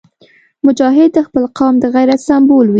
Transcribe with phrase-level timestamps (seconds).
[0.65, 2.69] مجاهد د خپل قوم د غیرت سمبول وي.